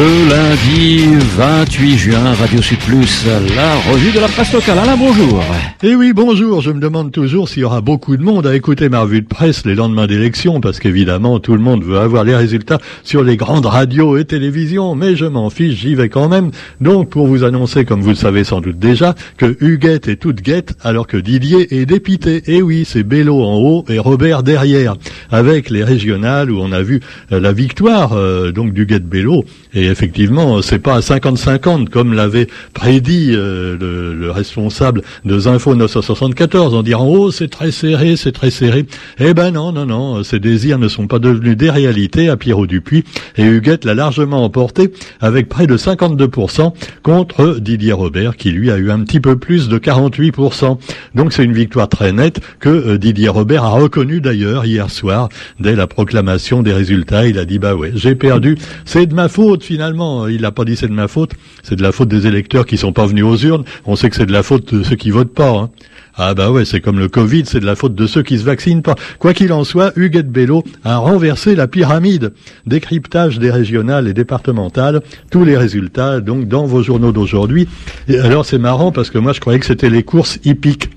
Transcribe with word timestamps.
Le 0.00 0.30
lundi 0.30 1.04
28 1.36 1.98
juin, 1.98 2.32
Radio 2.32 2.62
Sud 2.62 2.78
Plus, 2.78 3.26
la 3.54 3.74
revue 3.92 4.12
de 4.12 4.18
la 4.18 4.28
presse 4.28 4.50
locale. 4.50 4.78
Alain, 4.78 4.96
bonjour. 4.96 5.44
Eh 5.82 5.94
oui, 5.94 6.14
bonjour. 6.14 6.62
Je 6.62 6.70
me 6.70 6.80
demande 6.80 7.12
toujours 7.12 7.50
s'il 7.50 7.60
y 7.60 7.64
aura 7.66 7.82
beaucoup 7.82 8.16
de 8.16 8.22
monde 8.22 8.46
à 8.46 8.54
écouter 8.54 8.88
ma 8.88 9.02
revue 9.02 9.20
de 9.20 9.26
presse 9.26 9.66
les 9.66 9.74
lendemains 9.74 10.06
d'élection, 10.06 10.62
parce 10.62 10.78
qu'évidemment, 10.78 11.38
tout 11.38 11.52
le 11.52 11.60
monde 11.60 11.84
veut 11.84 11.98
avoir 11.98 12.24
les 12.24 12.34
résultats 12.34 12.78
sur 13.02 13.22
les 13.22 13.36
grandes 13.36 13.66
radios 13.66 14.16
et 14.16 14.24
télévisions, 14.24 14.94
mais 14.94 15.16
je 15.16 15.26
m'en 15.26 15.50
fiche, 15.50 15.78
j'y 15.78 15.94
vais 15.94 16.08
quand 16.08 16.30
même. 16.30 16.50
Donc, 16.80 17.10
pour 17.10 17.26
vous 17.26 17.44
annoncer, 17.44 17.84
comme 17.84 18.00
vous 18.00 18.10
le 18.10 18.14
savez 18.14 18.44
sans 18.44 18.62
doute 18.62 18.78
déjà, 18.78 19.14
que 19.36 19.54
Huguette 19.60 20.08
est 20.08 20.16
toute 20.16 20.40
guette, 20.40 20.78
alors 20.82 21.06
que 21.06 21.18
Didier 21.18 21.78
est 21.78 21.84
dépité. 21.84 22.42
Eh 22.46 22.62
oui, 22.62 22.86
c'est 22.86 23.02
Bello 23.02 23.42
en 23.42 23.58
haut 23.58 23.84
et 23.90 23.98
Robert 23.98 24.44
derrière, 24.44 24.96
avec 25.30 25.68
les 25.68 25.84
régionales 25.84 26.50
où 26.50 26.58
on 26.58 26.72
a 26.72 26.80
vu 26.80 27.00
euh, 27.32 27.40
la 27.40 27.52
victoire, 27.52 28.14
euh, 28.14 28.50
donc 28.50 28.72
du 28.72 28.86
guette 28.86 29.04
Bello. 29.04 29.44
Et 29.74 29.89
effectivement, 29.90 30.62
c'est 30.62 30.78
pas 30.78 30.94
à 30.94 31.00
50-50 31.00 31.88
comme 31.88 32.14
l'avait 32.14 32.46
prédit 32.72 33.30
euh, 33.32 33.76
le, 33.78 34.30
responsable 34.30 35.02
de 35.24 35.38
Zinfo 35.38 35.74
974 35.74 36.74
en 36.74 36.82
disant 36.82 37.04
oh 37.06 37.30
c'est 37.30 37.48
très 37.48 37.72
serré, 37.72 38.16
c'est 38.16 38.32
très 38.32 38.50
serré. 38.50 38.86
Eh 39.18 39.34
ben 39.34 39.50
non, 39.50 39.72
non, 39.72 39.86
non, 39.86 40.22
ces 40.22 40.38
désirs 40.38 40.78
ne 40.78 40.88
sont 40.88 41.06
pas 41.06 41.18
devenus 41.18 41.56
des 41.56 41.68
réalités 41.68 42.28
à 42.28 42.36
Pierrot 42.36 42.66
Dupuis 42.66 43.04
et 43.36 43.42
Huguette 43.42 43.84
l'a 43.84 43.94
largement 43.94 44.44
emporté 44.44 44.92
avec 45.20 45.48
près 45.48 45.66
de 45.66 45.76
52% 45.76 46.72
contre 47.02 47.58
Didier 47.60 47.92
Robert 47.92 48.36
qui 48.36 48.50
lui 48.50 48.70
a 48.70 48.76
eu 48.76 48.90
un 48.90 49.00
petit 49.00 49.20
peu 49.20 49.36
plus 49.36 49.68
de 49.68 49.78
48%. 49.78 50.78
Donc 51.14 51.32
c'est 51.32 51.44
une 51.44 51.52
victoire 51.52 51.88
très 51.88 52.12
nette 52.12 52.40
que 52.60 52.68
euh, 52.68 52.98
Didier 52.98 53.28
Robert 53.28 53.64
a 53.64 53.70
reconnu 53.70 54.20
d'ailleurs 54.20 54.64
hier 54.64 54.90
soir 54.90 55.28
dès 55.58 55.74
la 55.74 55.86
proclamation 55.86 56.62
des 56.62 56.72
résultats. 56.72 57.26
Il 57.26 57.38
a 57.38 57.44
dit 57.44 57.58
bah 57.58 57.74
ouais 57.74 57.92
j'ai 57.94 58.14
perdu, 58.14 58.56
c'est 58.84 59.06
de 59.06 59.14
ma 59.14 59.28
faute 59.28 59.64
finalement. 59.64 59.79
Il 60.28 60.42
n'a 60.42 60.50
pas 60.50 60.64
dit 60.64 60.76
c'est 60.76 60.88
de 60.88 60.92
ma 60.92 61.08
faute, 61.08 61.32
c'est 61.62 61.76
de 61.76 61.82
la 61.82 61.92
faute 61.92 62.08
des 62.08 62.26
électeurs 62.26 62.66
qui 62.66 62.76
sont 62.76 62.92
pas 62.92 63.06
venus 63.06 63.24
aux 63.24 63.36
urnes. 63.36 63.64
On 63.86 63.96
sait 63.96 64.10
que 64.10 64.16
c'est 64.16 64.26
de 64.26 64.32
la 64.32 64.42
faute 64.42 64.74
de 64.74 64.82
ceux 64.82 64.96
qui 64.96 65.10
votent 65.10 65.34
pas. 65.34 65.50
Hein. 65.50 65.70
Ah 66.16 66.34
bah 66.34 66.50
ouais, 66.50 66.66
c'est 66.66 66.80
comme 66.80 66.98
le 66.98 67.08
Covid, 67.08 67.44
c'est 67.46 67.60
de 67.60 67.66
la 67.66 67.76
faute 67.76 67.94
de 67.94 68.06
ceux 68.06 68.22
qui 68.22 68.38
se 68.38 68.44
vaccinent 68.44 68.82
pas. 68.82 68.94
Quoi 69.18 69.32
qu'il 69.32 69.52
en 69.54 69.64
soit, 69.64 69.92
Huguette 69.96 70.30
Bello 70.30 70.62
a 70.84 70.98
renversé 70.98 71.54
la 71.54 71.66
pyramide. 71.66 72.34
Décryptage 72.66 73.38
des 73.38 73.50
régionales 73.50 74.06
et 74.06 74.12
départementales, 74.12 75.00
tous 75.30 75.44
les 75.44 75.56
résultats 75.56 76.20
donc 76.20 76.46
dans 76.46 76.66
vos 76.66 76.82
journaux 76.82 77.12
d'aujourd'hui. 77.12 77.68
Alors 78.08 78.44
c'est 78.44 78.58
marrant 78.58 78.92
parce 78.92 79.08
que 79.08 79.18
moi 79.18 79.32
je 79.32 79.40
croyais 79.40 79.60
que 79.60 79.66
c'était 79.66 79.90
les 79.90 80.02
courses 80.02 80.38
hippiques. 80.44 80.90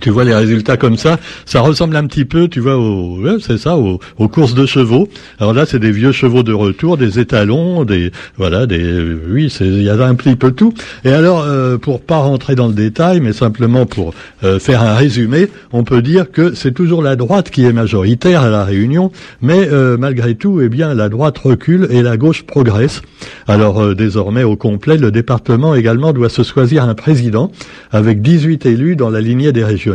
Tu 0.00 0.10
vois 0.10 0.24
les 0.24 0.34
résultats 0.34 0.76
comme 0.76 0.96
ça, 0.96 1.18
ça 1.44 1.60
ressemble 1.60 1.96
un 1.96 2.06
petit 2.06 2.24
peu, 2.24 2.48
tu 2.48 2.60
vois, 2.60 2.76
au, 2.76 3.18
c'est 3.40 3.58
ça, 3.58 3.76
aux, 3.76 3.98
courses 4.28 4.54
de 4.54 4.66
chevaux. 4.66 5.08
Alors 5.38 5.52
là, 5.52 5.66
c'est 5.66 5.78
des 5.78 5.90
vieux 5.90 6.12
chevaux 6.12 6.42
de 6.42 6.52
retour, 6.52 6.96
des 6.96 7.18
étalons, 7.18 7.84
des, 7.84 8.12
voilà, 8.36 8.66
des, 8.66 9.16
oui, 9.28 9.52
il 9.60 9.82
y 9.82 9.90
a 9.90 9.94
un 10.06 10.14
petit 10.14 10.36
peu 10.36 10.52
tout. 10.52 10.72
Et 11.04 11.10
alors, 11.10 11.42
euh, 11.46 11.78
pour 11.78 12.00
pas 12.00 12.18
rentrer 12.18 12.54
dans 12.54 12.68
le 12.68 12.74
détail, 12.74 13.20
mais 13.20 13.32
simplement 13.32 13.86
pour 13.86 14.14
euh, 14.44 14.58
faire 14.58 14.82
un 14.82 14.94
résumé, 14.94 15.48
on 15.72 15.84
peut 15.84 16.02
dire 16.02 16.30
que 16.30 16.54
c'est 16.54 16.72
toujours 16.72 17.02
la 17.02 17.16
droite 17.16 17.50
qui 17.50 17.64
est 17.64 17.72
majoritaire 17.72 18.42
à 18.42 18.50
la 18.50 18.64
Réunion, 18.64 19.10
mais 19.40 19.68
euh, 19.70 19.96
malgré 19.98 20.34
tout, 20.34 20.60
eh 20.60 20.68
bien, 20.68 20.94
la 20.94 21.08
droite 21.08 21.38
recule 21.38 21.88
et 21.90 22.02
la 22.02 22.16
gauche 22.16 22.44
progresse. 22.44 23.02
Alors 23.46 23.82
euh, 23.82 23.94
désormais, 23.94 24.44
au 24.44 24.56
complet, 24.56 24.96
le 24.96 25.10
département 25.10 25.74
également 25.74 26.12
doit 26.12 26.28
se 26.28 26.42
choisir 26.42 26.84
un 26.84 26.94
président 26.94 27.50
avec 27.90 28.22
18 28.22 28.66
élus 28.66 28.96
dans 28.96 29.10
la 29.10 29.20
lignée 29.20 29.52
des 29.52 29.64
régions 29.64 29.87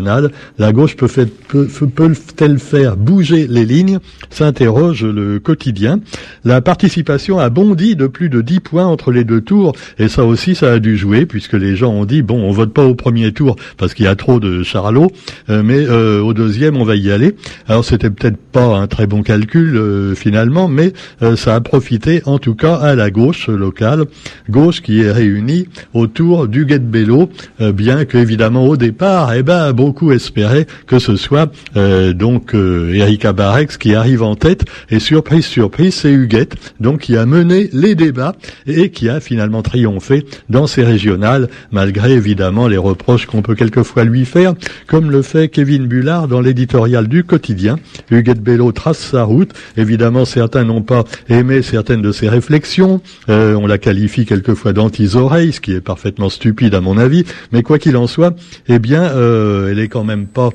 la 0.57 0.71
gauche 0.71 0.95
peut-elle 0.95 2.59
faire 2.59 2.97
bouger 2.97 3.47
les 3.47 3.65
lignes? 3.65 3.99
S'interroge 4.29 5.03
le 5.03 5.39
quotidien. 5.39 5.99
La 6.43 6.61
participation 6.61 7.39
a 7.39 7.49
bondi 7.49 7.95
de 7.95 8.07
plus 8.07 8.29
de 8.29 8.41
10 8.41 8.59
points 8.59 8.85
entre 8.85 9.11
les 9.11 9.23
deux 9.23 9.41
tours, 9.41 9.73
et 9.99 10.07
ça 10.07 10.25
aussi, 10.25 10.55
ça 10.55 10.73
a 10.73 10.79
dû 10.79 10.97
jouer, 10.97 11.25
puisque 11.25 11.53
les 11.53 11.75
gens 11.75 11.91
ont 11.91 12.05
dit, 12.05 12.21
bon, 12.21 12.41
on 12.41 12.51
vote 12.51 12.73
pas 12.73 12.85
au 12.85 12.95
premier 12.95 13.31
tour 13.31 13.55
parce 13.77 13.93
qu'il 13.93 14.05
y 14.05 14.07
a 14.07 14.15
trop 14.15 14.39
de 14.39 14.63
charlots, 14.63 15.11
euh, 15.49 15.61
mais 15.63 15.85
euh, 15.87 16.21
au 16.21 16.33
deuxième, 16.33 16.77
on 16.77 16.83
va 16.83 16.95
y 16.95 17.11
aller. 17.11 17.35
Alors, 17.67 17.85
c'était 17.85 18.09
peut-être 18.09 18.37
pas 18.37 18.77
un 18.77 18.87
très 18.87 19.07
bon 19.07 19.23
calcul, 19.23 19.75
euh, 19.75 20.15
finalement, 20.15 20.67
mais 20.67 20.93
ça 21.35 21.55
a 21.55 21.61
profité, 21.61 22.21
en 22.25 22.39
tout 22.39 22.55
cas, 22.55 22.75
à 22.75 22.95
la 22.95 23.09
gauche 23.09 23.47
locale, 23.47 24.05
gauche 24.49 24.81
qui 24.81 25.01
est 25.01 25.11
réunie 25.11 25.67
autour 25.93 26.47
du 26.47 26.65
Guet 26.65 26.79
Bello, 26.79 27.29
bien 27.59 28.05
qu'évidemment, 28.05 28.65
au 28.65 28.77
départ, 28.77 29.33
eh 29.33 29.43
ben, 29.43 29.73
beaucoup 29.83 30.13
espéraient 30.13 30.65
que 30.87 30.97
ce 30.97 31.17
soit 31.17 31.51
euh, 31.75 32.13
donc 32.13 32.55
euh, 32.55 32.93
Erika 32.93 33.33
Barex 33.33 33.75
qui 33.75 33.95
arrive 33.95 34.23
en 34.23 34.35
tête. 34.35 34.63
Et 34.89 34.99
surprise, 34.99 35.45
surprise, 35.45 35.93
c'est 35.93 36.11
Huguette, 36.11 36.55
donc 36.79 37.01
qui 37.01 37.17
a 37.17 37.25
mené 37.25 37.69
les 37.73 37.93
débats 37.93 38.33
et 38.65 38.91
qui 38.91 39.09
a 39.09 39.19
finalement 39.19 39.61
triomphé 39.61 40.25
dans 40.49 40.67
ces 40.67 40.83
régionales, 40.83 41.49
malgré 41.71 42.13
évidemment 42.13 42.69
les 42.69 42.77
reproches 42.77 43.25
qu'on 43.25 43.41
peut 43.41 43.55
quelquefois 43.55 44.05
lui 44.05 44.23
faire, 44.23 44.53
comme 44.87 45.11
le 45.11 45.21
fait 45.21 45.49
Kevin 45.49 45.85
Bullard 45.87 46.29
dans 46.29 46.39
l'éditorial 46.39 47.09
du 47.09 47.25
quotidien. 47.25 47.75
Huguette 48.09 48.41
Bello 48.41 48.71
trace 48.71 48.99
sa 48.99 49.23
route. 49.23 49.51
Évidemment, 49.75 50.23
certains 50.23 50.63
n'ont 50.63 50.81
pas 50.81 51.03
aimé 51.27 51.61
certaines 51.61 52.01
de 52.01 52.13
ses 52.13 52.29
réflexions. 52.29 53.01
Euh, 53.27 53.55
on 53.55 53.67
la 53.67 53.77
qualifie 53.77 54.25
quelquefois 54.25 54.71
d'anti-oreilles, 54.71 55.51
ce 55.51 55.59
qui 55.59 55.73
est 55.73 55.81
parfaitement 55.81 56.29
stupide 56.29 56.73
à 56.73 56.79
mon 56.79 56.97
avis. 56.97 57.25
Mais 57.51 57.63
quoi 57.63 57.79
qu'il 57.79 57.97
en 57.97 58.07
soit, 58.07 58.33
eh 58.69 58.79
bien, 58.79 59.03
euh, 59.03 59.62
elle 59.67 59.79
est 59.79 59.89
quand 59.89 60.03
même 60.03 60.27
pas 60.27 60.49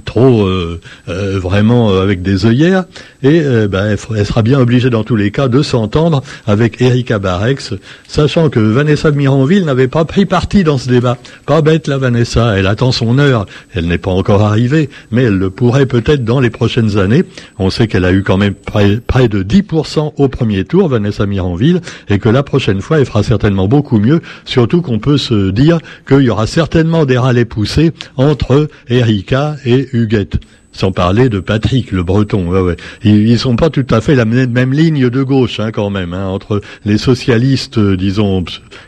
trop 0.00 0.42
euh, 0.42 0.80
euh, 1.08 1.38
vraiment 1.38 1.90
euh, 1.90 2.02
avec 2.02 2.22
des 2.22 2.46
œillères 2.46 2.84
et 3.22 3.40
ben, 3.68 3.96
elle, 4.16 4.26
sera 4.26 4.42
bien 4.42 4.58
obligée 4.58 4.90
dans 4.90 5.04
tous 5.04 5.14
les 5.14 5.30
cas 5.30 5.46
de 5.46 5.62
s'entendre 5.62 6.24
avec 6.44 6.82
Erika 6.82 7.20
Barex, 7.20 7.72
sachant 8.08 8.50
que 8.50 8.58
Vanessa 8.58 9.12
Miranville 9.12 9.64
n'avait 9.64 9.86
pas 9.86 10.04
pris 10.04 10.26
parti 10.26 10.64
dans 10.64 10.76
ce 10.76 10.88
débat. 10.88 11.18
Pas 11.46 11.62
bête 11.62 11.86
la 11.86 11.98
Vanessa, 11.98 12.58
elle 12.58 12.66
attend 12.66 12.90
son 12.90 13.20
heure, 13.20 13.46
elle 13.74 13.86
n'est 13.86 13.98
pas 13.98 14.10
encore 14.10 14.42
arrivée, 14.42 14.90
mais 15.12 15.22
elle 15.22 15.38
le 15.38 15.50
pourrait 15.50 15.86
peut-être 15.86 16.24
dans 16.24 16.40
les 16.40 16.50
prochaines 16.50 16.98
années. 16.98 17.22
On 17.60 17.70
sait 17.70 17.86
qu'elle 17.86 18.04
a 18.04 18.12
eu 18.12 18.24
quand 18.24 18.38
même 18.38 18.54
près, 18.54 19.28
de 19.28 19.42
10% 19.44 20.14
au 20.16 20.28
premier 20.28 20.64
tour, 20.64 20.88
Vanessa 20.88 21.24
Miranville, 21.24 21.80
et 22.08 22.18
que 22.18 22.28
la 22.28 22.42
prochaine 22.42 22.80
fois 22.80 22.98
elle 22.98 23.06
fera 23.06 23.22
certainement 23.22 23.68
beaucoup 23.68 23.98
mieux, 23.98 24.20
surtout 24.44 24.82
qu'on 24.82 24.98
peut 24.98 25.18
se 25.18 25.50
dire 25.50 25.78
qu'il 26.08 26.22
y 26.22 26.30
aura 26.30 26.48
certainement 26.48 27.04
des 27.04 27.18
râlets 27.18 27.44
poussés 27.44 27.92
entre 28.16 28.68
Erika 28.88 29.56
et 29.64 29.81
Huguette. 29.92 30.38
Sans 30.74 30.90
parler 30.90 31.28
de 31.28 31.38
Patrick, 31.38 31.92
le 31.92 32.02
breton. 32.02 32.48
Ouais, 32.48 32.60
ouais. 32.60 32.76
Ils, 33.04 33.38
sont 33.38 33.56
pas 33.56 33.68
tout 33.68 33.84
à 33.90 34.00
fait 34.00 34.14
la 34.14 34.24
même, 34.24 34.72
ligne 34.72 35.10
de 35.10 35.22
gauche, 35.22 35.60
hein, 35.60 35.70
quand 35.70 35.90
même, 35.90 36.14
hein, 36.14 36.26
entre 36.28 36.62
les 36.86 36.96
socialistes, 36.96 37.76
euh, 37.76 37.94
disons, 37.94 38.42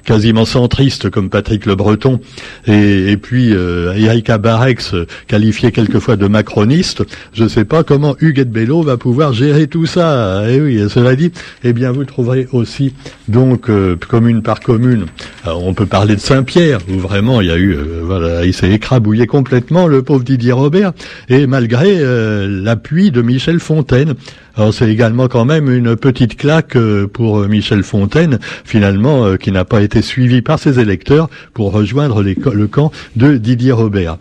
quasiment 0.06 0.46
centristes 0.46 1.10
comme 1.10 1.28
Patrick 1.28 1.66
le 1.66 1.74
breton, 1.74 2.20
et, 2.66 3.12
et 3.12 3.16
puis 3.18 3.52
euh, 3.52 3.92
Erika 3.92 4.38
Barex, 4.38 4.94
qualifié 5.26 5.72
quelquefois 5.72 6.16
de 6.16 6.26
macroniste. 6.26 7.04
Je 7.34 7.44
ne 7.44 7.48
sais 7.48 7.66
pas 7.66 7.84
comment 7.84 8.16
Huguette 8.18 8.50
Bello 8.50 8.82
va 8.82 8.96
pouvoir 8.96 9.34
gérer 9.34 9.66
tout 9.66 9.84
ça. 9.84 10.48
Et 10.48 10.54
eh 10.54 10.60
oui, 10.62 10.80
cela 10.88 11.14
dit, 11.16 11.32
eh 11.64 11.74
bien, 11.74 11.92
vous 11.92 12.04
trouverez 12.06 12.48
aussi, 12.52 12.94
donc, 13.28 13.68
euh, 13.68 13.96
commune 14.08 14.40
par 14.40 14.60
commune, 14.60 15.04
on 15.46 15.74
peut 15.74 15.86
parler 15.86 16.14
de 16.16 16.20
Saint-Pierre, 16.20 16.80
où 16.88 16.98
vraiment 16.98 17.40
il 17.40 17.48
y 17.48 17.50
a 17.50 17.56
eu, 17.56 17.74
euh, 17.74 18.00
voilà, 18.02 18.44
il 18.44 18.54
s'est 18.54 18.70
écrabouillé 18.70 19.26
complètement, 19.26 19.86
le 19.86 20.02
pauvre 20.02 20.24
Didier 20.24 20.52
Robert, 20.52 20.92
et 21.28 21.46
malgré 21.46 21.98
euh, 21.98 22.46
l'appui 22.48 23.10
de 23.10 23.22
Michel 23.22 23.60
Fontaine. 23.60 24.14
Alors 24.56 24.72
c'est 24.72 24.88
également 24.88 25.28
quand 25.28 25.44
même 25.44 25.70
une 25.70 25.96
petite 25.96 26.36
claque 26.36 26.76
euh, 26.76 27.06
pour 27.06 27.40
euh, 27.40 27.48
Michel 27.48 27.82
Fontaine, 27.82 28.38
finalement, 28.64 29.36
qui 29.36 29.52
n'a 29.52 29.64
pas 29.64 29.82
été 29.82 30.00
suivi 30.00 30.40
par 30.42 30.58
ses 30.58 30.80
électeurs 30.80 31.28
pour 31.52 31.72
rejoindre 31.72 32.22
le 32.22 32.66
camp 32.66 32.90
de 33.16 33.36
Didier 33.36 33.72
Robert. 33.72 34.18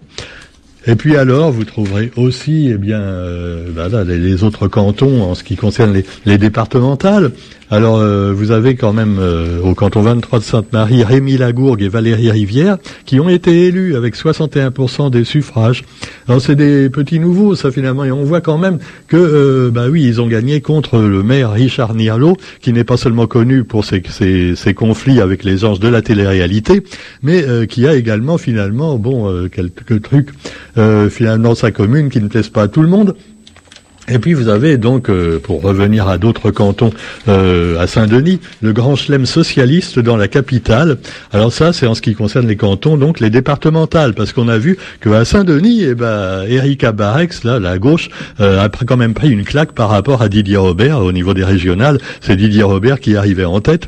Et 0.85 0.95
puis 0.95 1.15
alors, 1.15 1.51
vous 1.51 1.63
trouverez 1.63 2.11
aussi, 2.17 2.69
eh 2.69 2.77
bien, 2.77 3.01
bah 3.73 3.87
les, 4.03 4.43
autres 4.43 4.67
cantons 4.67 5.23
en 5.23 5.33
ce 5.33 5.43
qui 5.45 5.55
concerne 5.55 6.01
les 6.25 6.37
départementales. 6.37 7.31
Alors, 7.69 7.97
euh, 7.97 8.33
vous 8.33 8.51
avez 8.51 8.75
quand 8.75 8.93
même 8.93 9.17
euh, 9.19 9.59
au 9.61 9.73
canton 9.73 10.01
23 10.01 10.39
de 10.39 10.43
Sainte-Marie 10.43 11.03
Rémi 11.03 11.37
Lagourgue 11.37 11.81
et 11.81 11.87
Valérie 11.87 12.29
Rivière 12.29 12.77
qui 13.05 13.19
ont 13.19 13.29
été 13.29 13.67
élus 13.67 13.95
avec 13.95 14.15
61% 14.15 15.09
des 15.09 15.23
suffrages. 15.23 15.83
Alors, 16.27 16.41
c'est 16.41 16.55
des 16.55 16.89
petits 16.89 17.19
nouveaux, 17.19 17.55
ça 17.55 17.71
finalement, 17.71 18.03
et 18.03 18.11
on 18.11 18.23
voit 18.23 18.41
quand 18.41 18.57
même 18.57 18.79
que, 19.07 19.17
euh, 19.17 19.71
bah 19.71 19.87
oui, 19.89 20.03
ils 20.03 20.21
ont 20.21 20.27
gagné 20.27 20.61
contre 20.61 20.99
le 20.99 21.23
maire 21.23 21.51
Richard 21.51 21.95
Nialo, 21.95 22.37
qui 22.61 22.73
n'est 22.73 22.83
pas 22.83 22.97
seulement 22.97 23.27
connu 23.27 23.63
pour 23.63 23.85
ses, 23.85 24.03
ses, 24.55 24.73
conflits 24.73 25.21
avec 25.21 25.43
les 25.43 25.65
anges 25.65 25.79
de 25.79 25.87
la 25.87 26.01
télé-réalité, 26.01 26.83
mais 27.21 27.45
qui 27.67 27.87
a 27.87 27.95
également 27.95 28.37
finalement, 28.37 28.97
bon, 28.97 29.47
quelques 29.49 30.01
trucs, 30.01 30.29
finalement, 31.09 31.55
sa 31.55 31.71
commune 31.71 32.09
qui 32.09 32.19
ne 32.21 32.27
plaisent 32.27 32.49
pas 32.49 32.63
à 32.63 32.67
tout 32.67 32.81
le 32.81 32.87
monde. 32.87 33.15
Et 34.09 34.19
puis 34.19 34.33
vous 34.33 34.49
avez 34.49 34.77
donc, 34.77 35.09
euh, 35.09 35.39
pour 35.39 35.61
revenir 35.61 36.09
à 36.09 36.17
d'autres 36.17 36.51
cantons, 36.51 36.91
euh, 37.29 37.79
à 37.79 37.87
Saint-Denis, 37.87 38.41
le 38.61 38.73
grand 38.73 38.97
chelem 38.97 39.25
socialiste 39.25 39.97
dans 39.97 40.17
la 40.17 40.27
capitale. 40.27 40.97
Alors 41.31 41.53
ça, 41.53 41.71
c'est 41.71 41.87
en 41.87 41.95
ce 41.95 42.01
qui 42.01 42.13
concerne 42.13 42.45
les 42.45 42.57
cantons, 42.57 42.97
donc 42.97 43.21
les 43.21 43.29
départementales, 43.29 44.13
parce 44.13 44.33
qu'on 44.33 44.49
a 44.49 44.57
vu 44.57 44.77
qu'à 45.01 45.23
Saint-Denis, 45.23 45.83
eh 45.83 45.95
ben, 45.95 46.43
Erika 46.49 46.91
Barex, 46.91 47.45
là, 47.45 47.59
la 47.59 47.77
gauche, 47.77 48.09
euh, 48.41 48.61
a 48.61 48.69
quand 48.69 48.97
même 48.97 49.13
pris 49.13 49.29
une 49.29 49.45
claque 49.45 49.71
par 49.71 49.89
rapport 49.89 50.21
à 50.21 50.27
Didier 50.27 50.57
Robert 50.57 50.99
au 50.99 51.13
niveau 51.13 51.33
des 51.33 51.45
régionales. 51.45 51.97
C'est 52.19 52.35
Didier 52.35 52.63
Robert 52.63 52.99
qui 52.99 53.15
arrivait 53.15 53.45
en 53.45 53.61
tête, 53.61 53.87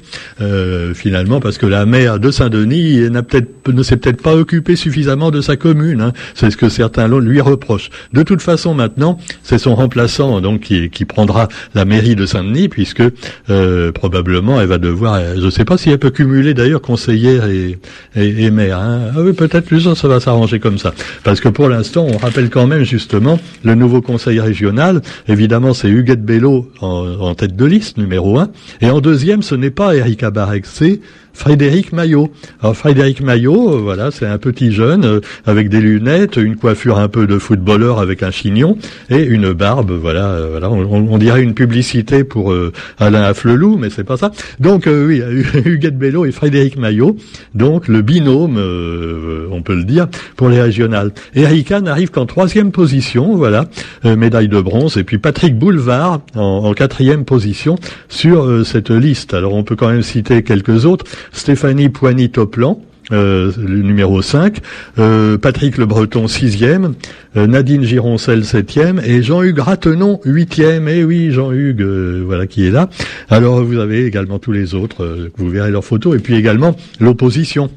finalement, 0.94 1.42
parce 1.42 1.58
que 1.58 1.66
la 1.66 1.86
maire 1.86 2.20
de 2.20 2.32
Saint-Denis 2.32 3.10
n'a 3.10 3.22
peut-être 3.22 3.50
ne 3.68 3.84
s'est 3.84 3.98
peut-être 3.98 4.22
pas 4.22 4.36
occupé 4.36 4.76
suffisamment 4.76 5.32
de 5.32 5.42
sa 5.42 5.56
commune. 5.58 6.02
Hein. 6.02 6.14
C'est 6.36 6.52
ce 6.52 6.58
que 6.58 6.70
certains 6.70 7.08
lui 7.08 7.42
reprochent. 7.42 7.90
De 8.14 8.22
toute 8.22 8.42
façon, 8.42 8.74
maintenant, 8.76 9.18
c'est 9.44 9.58
son 9.58 9.76
remplacement 9.76 10.05
donc 10.42 10.62
qui, 10.62 11.06
prendra 11.06 11.48
la 11.74 11.86
mairie 11.86 12.16
de 12.16 12.26
Saint-Denis, 12.26 12.70
puisque 12.70 13.04
euh, 13.50 13.92
probablement 13.92 14.60
elle 14.60 14.68
va 14.68 14.78
devoir, 14.78 15.20
je 15.36 15.46
ne 15.46 15.50
sais 15.50 15.66
pas 15.66 15.78
si 15.78 15.90
elle 15.90 16.00
peut 16.00 16.10
cumuler 16.10 16.54
d'ailleurs 16.54 16.82
conseillère 16.82 17.48
et, 17.48 17.78
et, 18.16 18.52
maire. 18.52 18.80
Hein. 18.80 19.12
Ah 19.16 19.20
peut-être 19.36 19.66
plus 19.66 19.94
ça 19.94 20.08
va 20.08 20.20
s'arranger 20.20 20.60
comme 20.60 20.78
ça, 20.78 20.94
parce 21.24 21.40
que 21.40 21.50
pour 21.50 21.70
l'instant, 21.70 22.08
on 22.10 22.18
rappelle 22.18 22.50
quand 22.50 22.68
même 22.68 22.84
justement 22.84 23.40
le 23.64 23.76
nouveau 23.76 24.02
conseil 24.02 24.40
régional. 24.40 25.02
Évidemment, 25.28 25.74
c'est 25.74 25.90
Huguette 25.90 26.24
Bello 26.24 26.72
en, 26.82 27.36
tête 27.36 27.56
de 27.56 27.66
liste 27.66 27.98
numéro 27.98 28.40
un, 28.40 28.50
et 28.82 28.90
en 28.90 29.02
deuxième, 29.02 29.42
ce 29.42 29.56
n'est 29.56 29.72
pas 29.72 29.96
Erika 29.96 30.32
Barek, 30.32 30.66
c'est 30.66 31.00
Frédéric 31.36 31.92
Maillot. 31.92 32.32
Alors 32.62 32.76
Frédéric 32.76 33.22
Maillot, 33.22 33.76
euh, 33.76 33.78
voilà, 33.78 34.10
c'est 34.10 34.26
un 34.26 34.38
petit 34.38 34.72
jeune 34.72 35.06
euh, 35.06 35.20
avec 35.46 35.70
des 35.70 35.82
lunettes, 35.82 36.38
une 36.38 36.56
coiffure 36.56 36.98
un 36.98 37.10
peu 37.10 37.28
de 37.28 37.38
footballeur 37.38 38.00
avec 38.00 38.24
un 38.24 38.32
chignon 38.32 38.78
et 39.10 39.22
une 39.22 39.52
barbe. 39.52 39.92
Voilà, 39.92 40.30
euh, 40.30 40.48
voilà, 40.52 40.72
on, 40.72 41.18
dirait 41.18 41.44
une 41.44 41.54
publicité 41.54 42.24
pour 42.24 42.54
Alain 43.00 43.24
Afflelou, 43.24 43.78
mais 43.78 43.90
c'est 43.90 44.04
pas 44.04 44.18
ça. 44.18 44.32
Donc 44.60 44.88
oui, 44.88 45.22
Huguette 45.66 45.98
Bello 45.98 46.26
et 46.26 46.32
Frédéric 46.32 46.78
Maillot, 46.78 47.18
donc 47.54 47.88
le 47.88 48.02
binôme, 48.02 48.58
on 49.52 49.62
peut 49.62 49.76
le 49.76 49.84
dire, 49.84 50.08
pour 50.36 50.50
les 50.50 50.62
régionales. 50.62 51.12
Erika 51.36 51.82
n'arrive 51.82 52.12
qu'en 52.12 52.26
troisième 52.26 52.72
position, 52.72 53.36
voilà, 53.36 53.66
médaille 54.04 54.50
de 54.50 54.62
bronze, 54.62 54.98
et 54.98 55.04
puis 55.04 55.18
Patrick 55.18 55.58
Boulevard 55.58 56.22
en 56.36 56.74
quatrième 56.74 57.26
position 57.26 57.78
sur 58.10 58.66
cette 58.66 58.92
liste. 58.92 59.34
Alors 59.34 59.54
on 59.54 59.64
peut 59.64 59.76
quand 59.76 59.90
même 59.90 60.04
citer 60.04 60.44
quelques 60.44 60.86
autres. 60.86 61.06
Stéphanie 61.32 61.90
Poigny-Toplan, 61.90 62.82
euh, 63.12 63.52
le 63.58 63.82
numéro 63.84 64.22
5, 64.22 64.62
euh, 64.98 65.38
Patrick 65.38 65.78
Le 65.78 65.86
Breton 65.86 66.26
6e, 66.26 66.94
euh, 67.38 67.46
Nadine 67.46 67.84
Gironcel 67.84 68.42
7e 68.42 69.00
et 69.06 69.22
Jean-Hugues 69.22 69.60
Ratenon 69.60 70.20
8e. 70.26 70.88
Et 70.88 71.04
oui, 71.04 71.32
Jean-Hugues, 71.32 71.86
voilà 72.26 72.48
qui 72.48 72.66
est 72.66 72.72
là. 72.72 72.90
Alors 73.30 73.64
vous 73.64 73.78
avez 73.78 74.06
également 74.06 74.40
tous 74.40 74.52
les 74.52 74.74
autres, 74.74 75.30
vous 75.38 75.50
verrez 75.50 75.70
leurs 75.70 75.86
photos, 75.86 76.16
et 76.16 76.20
puis 76.20 76.36
également 76.36 76.76
l'opposition. 77.00 77.70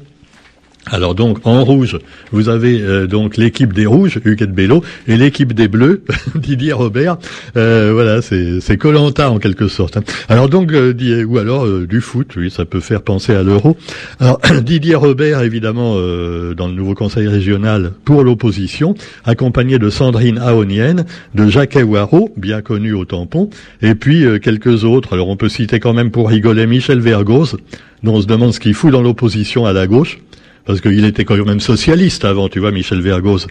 Alors 0.85 1.13
donc 1.13 1.39
en 1.43 1.63
rouge, 1.63 1.99
vous 2.31 2.49
avez 2.49 2.81
euh, 2.81 3.05
donc 3.05 3.37
l'équipe 3.37 3.73
des 3.73 3.85
rouges, 3.85 4.19
Huguette 4.23 4.53
Bello, 4.53 4.81
et 5.07 5.17
l'équipe 5.17 5.53
des 5.53 5.67
bleus, 5.67 6.03
Didier 6.35 6.73
Robert. 6.73 7.17
Euh, 7.57 7.91
voilà, 7.93 8.21
c'est 8.21 8.77
Colanta 8.77 9.29
en 9.29 9.39
quelque 9.39 9.67
sorte. 9.67 9.97
Hein. 9.97 10.03
Alors 10.29 10.49
donc 10.49 10.71
euh, 10.71 11.25
ou 11.25 11.37
alors 11.37 11.67
du 11.67 12.01
foot, 12.01 12.33
oui, 12.37 12.49
ça 12.49 12.65
peut 12.65 12.79
faire 12.79 13.01
penser 13.01 13.35
à 13.35 13.43
l'euro. 13.43 13.77
Alors 14.19 14.39
Didier 14.63 14.95
Robert, 14.95 15.41
évidemment, 15.41 15.95
dans 15.95 16.67
le 16.67 16.73
nouveau 16.73 16.95
conseil 16.95 17.27
régional 17.27 17.91
pour 18.05 18.23
l'opposition, 18.23 18.95
accompagné 19.25 19.79
de 19.79 19.89
Sandrine 19.89 20.39
Aonienne, 20.39 21.05
de 21.35 21.49
Jacques 21.49 21.77
Waro, 21.83 22.31
bien 22.37 22.61
connu 22.61 22.93
au 22.93 23.05
tampon, 23.05 23.49
et 23.81 23.95
puis 23.95 24.25
quelques 24.41 24.85
autres. 24.85 25.13
Alors 25.13 25.27
on 25.27 25.35
peut 25.35 25.49
citer 25.49 25.79
quand 25.79 25.93
même 25.93 26.09
pour 26.09 26.29
rigoler 26.29 26.65
Michel 26.65 26.99
Vergos, 26.99 27.57
dont 28.03 28.15
on 28.15 28.21
se 28.21 28.27
demande 28.27 28.53
ce 28.53 28.59
qu'il 28.59 28.73
fout 28.73 28.91
dans 28.91 29.01
l'opposition 29.01 29.65
à 29.65 29.73
la 29.73 29.85
gauche 29.85 30.19
parce 30.65 30.81
qu'il 30.81 31.05
était 31.05 31.25
quand 31.25 31.43
même 31.45 31.59
socialiste 31.59 32.25
avant, 32.25 32.49
tu 32.49 32.59
vois, 32.59 32.71
Michel 32.71 33.01
Vergoz. 33.01 33.47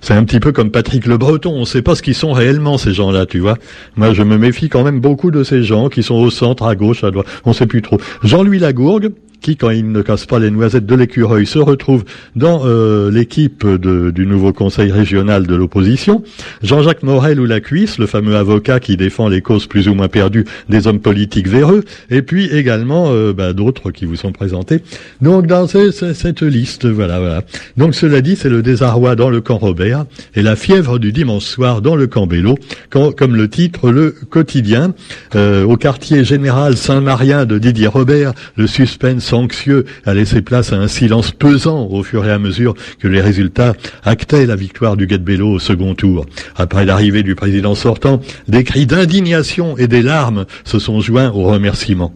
C'est 0.00 0.14
un 0.14 0.24
petit 0.24 0.40
peu 0.40 0.52
comme 0.52 0.70
Patrick 0.70 1.06
Le 1.06 1.18
Breton, 1.18 1.52
on 1.54 1.60
ne 1.60 1.64
sait 1.66 1.82
pas 1.82 1.94
ce 1.94 2.02
qu'ils 2.02 2.14
sont 2.14 2.32
réellement 2.32 2.78
ces 2.78 2.94
gens-là, 2.94 3.26
tu 3.26 3.38
vois. 3.38 3.56
Moi, 3.96 4.14
je 4.14 4.22
me 4.22 4.38
méfie 4.38 4.70
quand 4.70 4.82
même 4.82 5.00
beaucoup 5.00 5.30
de 5.30 5.44
ces 5.44 5.62
gens 5.62 5.88
qui 5.88 6.02
sont 6.02 6.14
au 6.14 6.30
centre, 6.30 6.64
à 6.64 6.74
gauche, 6.74 7.04
à 7.04 7.10
droite, 7.10 7.26
on 7.44 7.50
ne 7.50 7.54
sait 7.54 7.66
plus 7.66 7.82
trop. 7.82 7.98
Jean-Louis 8.22 8.58
Lagourgue, 8.58 9.10
qui, 9.40 9.56
quand 9.56 9.70
il 9.70 9.90
ne 9.90 10.02
casse 10.02 10.26
pas 10.26 10.38
les 10.38 10.50
noisettes 10.50 10.86
de 10.86 10.94
l'écureuil, 10.94 11.46
se 11.46 11.58
retrouve 11.58 12.04
dans 12.36 12.62
euh, 12.64 13.10
l'équipe 13.10 13.66
du 13.66 14.26
nouveau 14.26 14.52
conseil 14.52 14.90
régional 14.90 15.46
de 15.46 15.54
l'opposition. 15.54 16.22
Jean-Jacques 16.62 17.02
Morel 17.02 17.40
ou 17.40 17.46
la 17.46 17.60
cuisse, 17.60 17.98
le 17.98 18.06
fameux 18.06 18.36
avocat 18.36 18.80
qui 18.80 18.96
défend 18.96 19.28
les 19.28 19.40
causes 19.40 19.66
plus 19.66 19.88
ou 19.88 19.94
moins 19.94 20.08
perdues 20.08 20.44
des 20.68 20.86
hommes 20.86 21.00
politiques 21.00 21.48
véreux, 21.48 21.84
et 22.10 22.22
puis 22.22 22.46
également 22.46 23.06
euh, 23.08 23.32
bah, 23.32 23.52
d'autres 23.52 23.90
qui 23.90 24.04
vous 24.04 24.16
sont 24.16 24.32
présentés. 24.32 24.82
Donc 25.20 25.46
dans 25.46 25.66
cette 25.66 26.42
liste, 26.42 26.86
voilà, 26.86 27.18
voilà. 27.18 27.42
Donc 27.76 27.94
cela 27.94 28.20
dit, 28.20 28.36
c'est 28.36 28.48
le 28.48 28.62
désarroi 28.62 29.16
dans 29.16 29.30
le 29.30 29.40
camp 29.40 29.58
Robert 29.58 30.04
et 30.34 30.42
la 30.42 30.56
fièvre 30.56 30.98
du 30.98 31.12
dimanche 31.12 31.44
soir 31.44 31.82
dans 31.82 31.96
le 31.96 32.06
camp 32.06 32.26
Bello, 32.26 32.56
comme 32.90 33.36
le 33.36 33.48
titre 33.48 33.90
le 33.90 34.14
quotidien. 34.30 34.94
Euh, 35.34 35.64
au 35.64 35.76
quartier 35.76 36.24
général 36.24 36.76
Saint-Marien 36.76 37.46
de 37.46 37.58
Didier 37.58 37.86
Robert, 37.86 38.32
le 38.56 38.66
suspense 38.66 39.29
anxieux 39.32 39.84
a 40.04 40.14
laissé 40.14 40.42
place 40.42 40.72
à 40.72 40.76
un 40.76 40.88
silence 40.88 41.30
pesant 41.30 41.86
au 41.86 42.02
fur 42.02 42.26
et 42.26 42.30
à 42.30 42.38
mesure 42.38 42.74
que 42.98 43.08
les 43.08 43.20
résultats 43.20 43.74
actaient 44.04 44.46
la 44.46 44.56
victoire 44.56 44.96
du 44.96 45.06
Bello 45.06 45.52
au 45.52 45.58
second 45.58 45.94
tour. 45.94 46.26
Après 46.56 46.84
l'arrivée 46.84 47.22
du 47.22 47.34
président 47.34 47.74
sortant, 47.74 48.20
des 48.48 48.64
cris 48.64 48.86
d'indignation 48.86 49.76
et 49.76 49.88
des 49.88 50.02
larmes 50.02 50.46
se 50.64 50.78
sont 50.78 51.00
joints 51.00 51.30
aux 51.30 51.44
remerciements. 51.44 52.12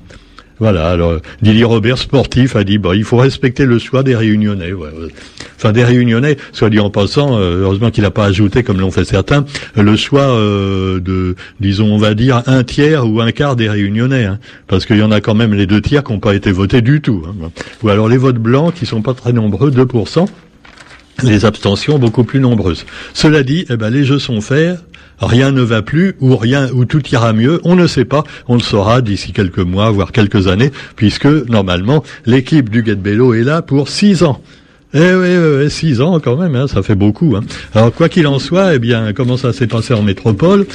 Voilà, 0.61 0.91
alors 0.91 1.19
Didier 1.43 1.65
Robert, 1.65 1.99
sportif, 1.99 2.55
a 2.55 2.63
dit 2.63 2.79
bah, 2.79 2.95
il 2.95 3.05
faut 3.05 3.17
respecter 3.17 3.65
le 3.65 3.79
choix 3.79 4.03
des 4.03 4.15
réunionnais. 4.15 4.73
Enfin, 5.57 5.73
des 5.73 5.85
réunionnais, 5.85 6.37
soit 6.53 6.71
dit 6.71 6.79
en 6.79 6.91
passant, 6.91 7.39
euh, 7.39 7.63
heureusement 7.63 7.91
qu'il 7.91 8.03
n'a 8.05 8.11
pas 8.11 8.27
ajouté, 8.27 8.63
comme 8.63 8.81
l'ont 8.81 8.91
fait 8.91 9.05
certains, 9.05 9.45
le 9.77 9.97
choix 9.97 10.23
euh, 10.23 11.01
de, 11.01 11.35
disons, 11.61 11.93
on 11.93 11.99
va 11.99 12.15
dire, 12.15 12.43
un 12.47 12.63
tiers 12.63 13.09
ou 13.09 13.21
un 13.21 13.33
quart 13.33 13.57
des 13.57 13.69
réunionnais. 13.69 14.25
Hein, 14.25 14.39
parce 14.69 14.87
qu'il 14.87 14.99
y 14.99 15.03
en 15.03 15.11
a 15.11 15.21
quand 15.21 15.35
même 15.35 15.55
les 15.55 15.67
deux 15.67 15.81
tiers 15.81 16.05
qui 16.05 16.13
n'ont 16.13 16.21
pas 16.21 16.35
été 16.35 16.53
votés 16.53 16.83
du 16.83 17.01
tout. 17.01 17.25
Hein. 17.27 17.51
Ou 17.83 17.89
alors 17.89 18.09
les 18.09 18.17
votes 18.17 18.39
blancs 18.39 18.75
qui 18.75 18.87
sont 18.87 19.03
pas 19.03 19.15
très 19.15 19.33
nombreux, 19.33 19.71
2%. 19.71 20.27
Les 21.23 21.45
abstentions 21.45 21.99
beaucoup 21.99 22.25
plus 22.25 22.41
nombreuses. 22.41 22.87
Cela 23.13 23.43
dit, 23.43 23.67
eh 23.71 23.77
ben, 23.77 23.91
les 23.91 24.05
jeux 24.05 24.19
sont 24.19 24.41
faits 24.41 24.79
rien 25.19 25.51
ne 25.51 25.63
va 25.63 25.83
plus 25.83 26.15
ou 26.21 26.37
rien 26.37 26.71
ou 26.73 26.85
tout 26.85 27.03
ira 27.09 27.33
mieux, 27.33 27.61
on 27.65 27.77
ne 27.77 27.87
sait 27.87 28.05
pas, 28.05 28.25
on 28.49 28.55
le 28.55 28.61
saura 28.61 29.01
d'ici 29.01 29.33
quelques 29.33 29.59
mois, 29.59 29.91
voire 29.91 30.13
quelques 30.13 30.47
années, 30.49 30.71
puisque 30.97 31.27
normalement 31.27 32.03
l'équipe 32.27 32.69
du 32.71 32.85
Get 32.85 32.99
est 33.05 33.45
là 33.45 33.63
pour 33.63 33.89
six 33.89 34.23
ans. 34.23 34.41
Eh 34.97 35.13
oui, 35.15 35.71
six 35.71 36.01
ans 36.01 36.21
quand 36.21 36.37
même, 36.37 36.55
hein, 36.55 36.69
ça 36.69 36.83
fait 36.83 36.95
beaucoup. 36.95 37.35
Hein. 37.35 37.41
Alors 37.75 37.93
quoi 37.93 38.09
qu'il 38.09 38.27
en 38.29 38.39
soit, 38.39 38.75
eh 38.75 38.79
bien, 38.79 39.13
comment 39.13 39.37
ça 39.37 39.53
s'est 39.53 39.67
passé 39.67 39.93
en 39.93 40.03
métropole? 40.03 40.67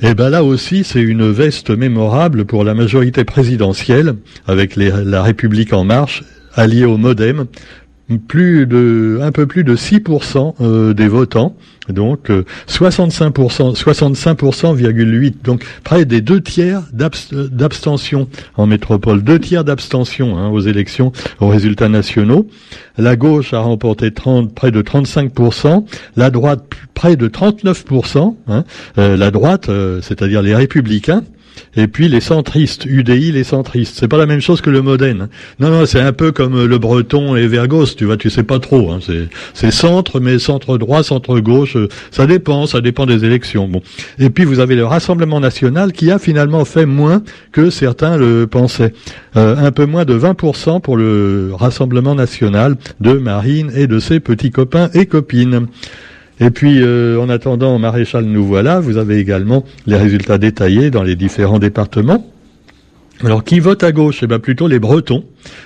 Eh 0.00 0.14
ben 0.14 0.30
là 0.30 0.44
aussi, 0.44 0.84
c'est 0.84 1.00
une 1.00 1.28
veste 1.32 1.70
mémorable 1.70 2.44
pour 2.44 2.62
la 2.62 2.72
majorité 2.74 3.24
présidentielle, 3.24 4.14
avec 4.46 4.76
la 4.76 5.22
République 5.24 5.72
en 5.72 5.82
marche, 5.82 6.22
alliée 6.54 6.84
au 6.84 6.98
MoDem, 6.98 7.46
plus 8.16 8.66
de, 8.66 9.18
un 9.22 9.32
peu 9.32 9.46
plus 9.46 9.64
de 9.64 9.76
6% 9.76 10.54
euh, 10.60 10.94
des 10.94 11.08
votants, 11.08 11.56
donc 11.88 12.30
65%, 12.68 13.76
65,8%, 13.76 15.34
donc 15.42 15.64
près 15.84 16.04
des 16.04 16.20
deux 16.20 16.40
tiers 16.40 16.82
d'abstention 16.92 18.28
en 18.56 18.66
métropole, 18.66 19.22
deux 19.22 19.38
tiers 19.38 19.64
d'abstention 19.64 20.38
hein, 20.38 20.48
aux 20.48 20.60
élections, 20.60 21.12
aux 21.40 21.48
résultats 21.48 21.88
nationaux. 21.88 22.48
La 22.96 23.16
gauche 23.16 23.52
a 23.52 23.60
remporté 23.60 24.10
30, 24.10 24.54
près 24.54 24.70
de 24.70 24.82
35%, 24.82 25.84
la 26.16 26.30
droite 26.30 26.62
près 26.98 27.14
de 27.14 27.28
39%, 27.28 28.34
hein, 28.48 28.64
euh, 28.98 29.16
la 29.16 29.30
droite, 29.30 29.68
euh, 29.68 30.00
c'est-à-dire 30.02 30.42
les 30.42 30.54
républicains, 30.54 31.22
et 31.76 31.86
puis 31.86 32.08
les 32.08 32.20
centristes, 32.20 32.84
UDI, 32.84 33.32
les 33.32 33.44
centristes. 33.44 33.96
C'est 33.98 34.08
pas 34.08 34.18
la 34.18 34.26
même 34.26 34.40
chose 34.40 34.60
que 34.60 34.70
le 34.70 34.82
Modène. 34.82 35.28
Non, 35.60 35.70
non, 35.70 35.86
c'est 35.86 36.00
un 36.00 36.12
peu 36.12 36.32
comme 36.32 36.56
euh, 36.56 36.66
le 36.66 36.78
Breton 36.78 37.36
et 37.36 37.46
Vergos, 37.46 37.94
tu 37.96 38.04
vois, 38.04 38.16
tu 38.16 38.30
sais 38.30 38.42
pas 38.42 38.58
trop. 38.58 38.90
Hein. 38.90 38.98
C'est 39.54 39.70
centre, 39.70 40.20
mais 40.20 40.38
centre 40.38 40.78
droit, 40.78 41.02
centre 41.02 41.38
gauche, 41.40 41.76
euh, 41.76 41.88
ça 42.10 42.26
dépend, 42.26 42.66
ça 42.66 42.80
dépend 42.80 43.06
des 43.06 43.24
élections. 43.24 43.68
Bon. 43.68 43.82
Et 44.18 44.30
puis 44.30 44.44
vous 44.44 44.60
avez 44.60 44.76
le 44.76 44.84
Rassemblement 44.84 45.40
national 45.40 45.92
qui 45.92 46.10
a 46.10 46.18
finalement 46.18 46.64
fait 46.64 46.86
moins 46.86 47.22
que 47.52 47.70
certains 47.70 48.16
le 48.16 48.46
pensaient. 48.46 48.92
Euh, 49.36 49.56
un 49.56 49.72
peu 49.72 49.86
moins 49.86 50.04
de 50.04 50.18
20% 50.18 50.80
pour 50.80 50.96
le 50.96 51.50
Rassemblement 51.52 52.14
national 52.14 52.76
de 53.00 53.12
Marine 53.12 53.70
et 53.74 53.86
de 53.86 53.98
ses 53.98 54.20
petits 54.20 54.50
copains 54.50 54.90
et 54.94 55.06
copines. 55.06 55.66
Et 56.40 56.50
puis, 56.50 56.80
euh, 56.80 57.20
en 57.20 57.28
attendant, 57.28 57.78
maréchal, 57.78 58.24
nous 58.24 58.44
voilà. 58.44 58.80
Vous 58.80 58.96
avez 58.96 59.18
également 59.18 59.64
les 59.86 59.96
résultats 59.96 60.38
détaillés 60.38 60.90
dans 60.90 61.02
les 61.02 61.16
différents 61.16 61.58
départements. 61.58 62.26
Alors, 63.24 63.42
qui 63.42 63.58
vote 63.58 63.82
à 63.82 63.90
gauche? 63.90 64.22
Eh 64.22 64.26
bien, 64.28 64.38
plutôt 64.38 64.68
les 64.68 64.78
Bretons. 64.78 65.24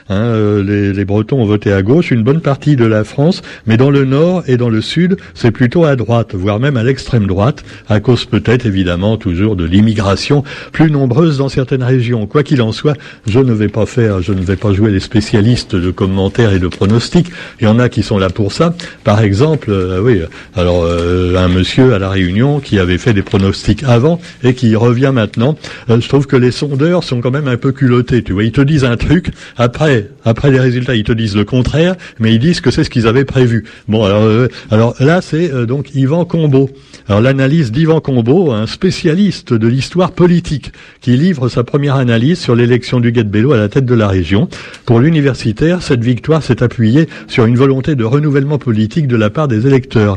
Hein, 0.08 0.62
les, 0.62 0.92
les, 0.92 1.04
Bretons 1.04 1.40
ont 1.40 1.46
voté 1.46 1.72
à 1.72 1.82
gauche, 1.82 2.10
une 2.10 2.22
bonne 2.22 2.40
partie 2.40 2.76
de 2.76 2.84
la 2.84 3.04
France, 3.04 3.42
mais 3.66 3.76
dans 3.76 3.90
le 3.90 4.04
nord 4.04 4.42
et 4.46 4.56
dans 4.56 4.68
le 4.68 4.80
sud, 4.80 5.16
c'est 5.34 5.50
plutôt 5.50 5.84
à 5.84 5.96
droite, 5.96 6.34
voire 6.34 6.60
même 6.60 6.76
à 6.76 6.82
l'extrême 6.82 7.26
droite, 7.26 7.64
à 7.88 8.00
cause 8.00 8.24
peut-être 8.24 8.66
évidemment 8.66 9.16
toujours 9.16 9.56
de 9.56 9.64
l'immigration 9.64 10.44
plus 10.72 10.90
nombreuse 10.90 11.38
dans 11.38 11.48
certaines 11.48 11.82
régions. 11.82 12.26
Quoi 12.26 12.42
qu'il 12.42 12.62
en 12.62 12.72
soit, 12.72 12.96
je 13.26 13.38
ne 13.38 13.52
vais 13.52 13.68
pas 13.68 13.86
faire, 13.86 14.22
je 14.22 14.32
ne 14.32 14.40
vais 14.40 14.56
pas 14.56 14.72
jouer 14.72 14.90
les 14.90 15.00
spécialistes 15.00 15.76
de 15.76 15.90
commentaires 15.90 16.52
et 16.52 16.58
de 16.58 16.68
pronostics. 16.68 17.28
Il 17.60 17.64
y 17.64 17.66
en 17.66 17.78
a 17.78 17.88
qui 17.88 18.02
sont 18.02 18.18
là 18.18 18.30
pour 18.30 18.52
ça. 18.52 18.74
Par 19.04 19.20
exemple, 19.20 19.70
euh, 19.70 20.00
oui, 20.00 20.20
alors 20.54 20.84
euh, 20.84 21.36
un 21.36 21.48
monsieur 21.48 21.94
à 21.94 21.98
la 21.98 22.08
Réunion 22.08 22.60
qui 22.60 22.78
avait 22.78 22.98
fait 22.98 23.12
des 23.12 23.22
pronostics 23.22 23.82
avant 23.84 24.20
et 24.42 24.54
qui 24.54 24.74
revient 24.76 25.12
maintenant. 25.14 25.56
Euh, 25.90 26.00
je 26.00 26.08
trouve 26.08 26.26
que 26.26 26.36
les 26.36 26.50
sondeurs 26.50 27.04
sont 27.04 27.20
quand 27.20 27.30
même 27.30 27.48
un 27.48 27.56
peu 27.56 27.72
culottés. 27.72 28.22
Tu 28.22 28.32
vois, 28.32 28.44
ils 28.44 28.52
te 28.52 28.60
disent 28.60 28.84
un 28.84 28.96
truc, 28.96 29.30
après, 29.62 30.09
après 30.25 30.50
les 30.50 30.59
résultats, 30.59 30.97
ils 30.97 31.04
te 31.04 31.12
disent 31.12 31.37
le 31.37 31.45
contraire, 31.45 31.95
mais 32.19 32.35
ils 32.35 32.38
disent 32.38 32.61
que 32.61 32.71
c'est 32.71 32.85
ce 32.85 32.90
qu'ils 32.90 33.07
avaient 33.07 33.25
prévu. 33.25 33.64
Bon, 33.88 34.04
alors, 34.04 34.49
alors 34.71 34.95
là, 34.99 35.21
c'est 35.23 35.66
donc 35.66 35.95
Yvan 35.95 36.25
Combeau. 36.25 36.69
Alors 37.09 37.21
l'analyse 37.21 37.73
d'Yvan 37.73 38.00
Combeau, 38.00 38.52
un 38.52 38.66
spécialiste 38.66 39.54
de 39.54 39.69
l'histoire 39.69 40.12
politique, 40.12 40.73
qui 41.00 41.16
livre 41.16 41.49
sa 41.49 41.64
première 41.64 41.97
analyse 41.97 42.40
sur 42.40 42.54
l'élection 42.54 43.00
du 43.00 43.12
Guet-Bello 43.12 43.52
à 43.52 43.57
la 43.57 43.69
tête 43.69 43.87
de 43.87 43.95
la 43.95 44.09
région. 44.09 44.49
Pour 44.85 45.00
l'universitaire, 45.00 45.83
cette 45.83 46.02
victoire 46.02 46.42
s'est 46.42 46.62
appuyée 46.62 47.09
sur 47.28 47.47
une 47.47 47.57
volonté 47.57 47.95
de 47.95 48.04
renouvellement 48.04 48.59
politique 48.59 49.07
de 49.07 49.16
la 49.16 49.31
part 49.31 49.49
des 49.49 49.66
électeurs. 49.66 50.16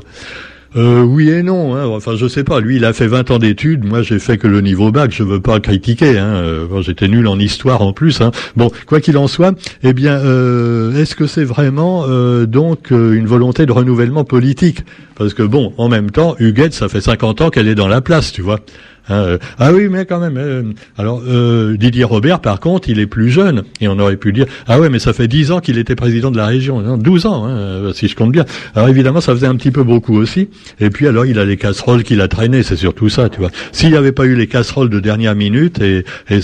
Euh, 0.75 1.03
oui 1.03 1.29
et 1.29 1.43
non. 1.43 1.75
Hein. 1.75 1.85
Enfin, 1.85 2.15
je 2.15 2.27
sais 2.27 2.43
pas. 2.43 2.59
Lui, 2.59 2.77
il 2.77 2.85
a 2.85 2.93
fait 2.93 3.07
20 3.07 3.31
ans 3.31 3.39
d'études. 3.39 3.85
Moi, 3.85 4.01
j'ai 4.01 4.19
fait 4.19 4.37
que 4.37 4.47
le 4.47 4.61
niveau 4.61 4.91
bac. 4.91 5.11
Je 5.11 5.23
veux 5.23 5.39
pas 5.39 5.59
critiquer. 5.59 6.17
Hein. 6.17 6.35
Euh, 6.35 6.81
j'étais 6.81 7.07
nul 7.07 7.27
en 7.27 7.39
histoire 7.39 7.81
en 7.81 7.93
plus. 7.93 8.21
Hein. 8.21 8.31
Bon, 8.55 8.69
quoi 8.85 8.99
qu'il 8.99 9.17
en 9.17 9.27
soit, 9.27 9.55
eh 9.83 9.93
bien, 9.93 10.17
euh, 10.17 10.99
est-ce 10.99 11.15
que 11.15 11.27
c'est 11.27 11.43
vraiment 11.43 12.05
donc 12.45 12.91
une 12.91 13.25
volonté 13.25 13.65
de 13.65 13.71
renouvellement 13.71 14.23
politique? 14.23 14.83
Parce 15.15 15.33
que 15.33 15.43
bon, 15.43 15.73
en 15.77 15.87
même 15.87 16.11
temps, 16.11 16.35
Huguette, 16.39 16.73
ça 16.73 16.89
fait 16.89 17.01
50 17.01 17.41
ans 17.41 17.49
qu'elle 17.49 17.67
est 17.67 17.75
dans 17.75 17.87
la 17.87 18.01
place, 18.01 18.31
tu 18.31 18.41
vois. 18.41 18.59
Hein, 19.07 19.15
euh, 19.15 19.37
ah 19.59 19.71
oui, 19.71 19.87
mais 19.89 20.05
quand 20.05 20.19
même. 20.19 20.37
Euh, 20.37 20.63
alors 20.97 21.21
euh, 21.27 21.77
Didier 21.77 22.03
Robert, 22.03 22.39
par 22.39 22.59
contre, 22.59 22.89
il 22.89 22.99
est 22.99 23.05
plus 23.07 23.29
jeune 23.29 23.63
et 23.79 23.87
on 23.87 23.99
aurait 23.99 24.17
pu 24.17 24.33
dire 24.33 24.45
ah 24.67 24.79
ouais, 24.79 24.89
mais 24.89 24.99
ça 24.99 25.13
fait 25.13 25.27
10 25.27 25.51
ans 25.51 25.59
qu'il 25.59 25.77
était 25.77 25.95
président 25.95 26.31
de 26.31 26.37
la 26.37 26.47
région, 26.47 26.81
non, 26.81 26.97
12 26.97 27.25
ans, 27.25 27.45
hein, 27.45 27.91
si 27.93 28.07
je 28.07 28.15
compte 28.15 28.31
bien. 28.31 28.45
Alors 28.73 28.89
évidemment, 28.89 29.21
ça 29.21 29.33
faisait 29.33 29.47
un 29.47 29.55
petit 29.55 29.71
peu 29.71 29.83
beaucoup 29.83 30.15
aussi. 30.15 30.49
Et 30.79 30.89
puis 30.89 31.07
alors, 31.07 31.25
il 31.25 31.39
a 31.39 31.45
les 31.45 31.57
casseroles 31.57 32.03
qu'il 32.03 32.21
a 32.21 32.27
traînées, 32.27 32.63
c'est 32.63 32.75
surtout 32.75 33.09
ça, 33.09 33.29
tu 33.29 33.39
vois. 33.39 33.51
S'il 33.71 33.91
n'y 33.91 33.97
avait 33.97 34.11
pas 34.11 34.25
eu 34.25 34.35
les 34.35 34.47
casseroles 34.47 34.89
de 34.89 34.99
dernière 34.99 35.35
minute 35.35 35.81
et, 35.81 36.05
et, 36.29 36.39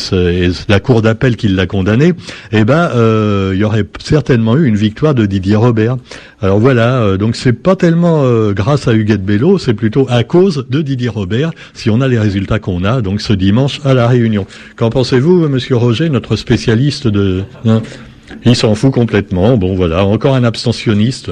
la 0.67 0.79
cour 0.79 1.01
d'appel 1.01 1.35
qui 1.35 1.47
l'a 1.47 1.65
condamné, 1.65 2.13
eh 2.51 2.63
ben, 2.63 2.89
il 3.53 3.59
y 3.59 3.63
aurait 3.63 3.85
certainement 4.03 4.55
eu 4.57 4.65
une 4.65 4.75
victoire 4.75 5.15
de 5.15 5.25
Didier 5.25 5.55
Robert. 5.55 5.97
Alors 6.43 6.59
voilà, 6.59 7.17
donc 7.17 7.35
c'est 7.35 7.53
pas 7.53 7.75
tellement 7.75 8.23
grâce 8.51 8.87
à 8.87 8.93
Huguette 8.93 9.23
Bello, 9.23 9.59
c'est 9.59 9.75
plutôt 9.75 10.07
à 10.09 10.23
cause 10.23 10.65
de 10.69 10.81
Didier 10.81 11.09
Robert 11.09 11.51
si 11.73 11.91
on 11.91 12.01
a 12.01 12.07
les 12.07 12.17
résultats 12.17 12.57
qu'on 12.57 12.83
a 12.83 13.01
donc 13.01 13.21
ce 13.21 13.33
dimanche 13.33 13.79
à 13.85 13.93
la 13.93 14.07
Réunion. 14.07 14.47
Qu'en 14.75 14.89
pensez-vous, 14.89 15.47
Monsieur 15.49 15.75
Roger, 15.75 16.09
notre 16.09 16.35
spécialiste 16.35 17.07
de 17.07 17.43
hein? 17.65 17.83
Il 18.45 18.55
s'en 18.55 18.73
fout 18.75 18.91
complètement. 18.91 19.57
Bon, 19.57 19.75
voilà, 19.75 20.03
encore 20.05 20.35
un 20.35 20.43
abstentionniste 20.43 21.29